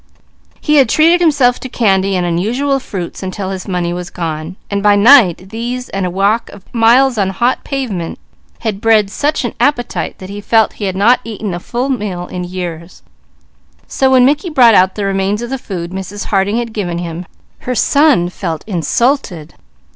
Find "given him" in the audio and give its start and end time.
16.73-17.27